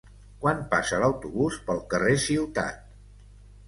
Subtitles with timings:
[0.45, 2.85] Quan passa l'autobús pel carrer Ciutat?